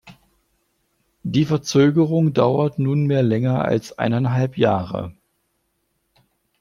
[1.21, 5.15] Die Verzögerung dauert nunmehr länger als eineinhalb Jahre.